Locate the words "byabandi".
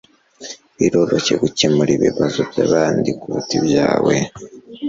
2.49-3.09